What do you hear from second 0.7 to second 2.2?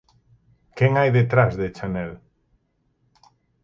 Quen hai detrás de Chanel?